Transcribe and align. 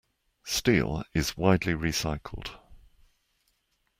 Steel 0.45 1.03
is 1.13 1.37
widely 1.37 1.73
recycled. 1.73 2.59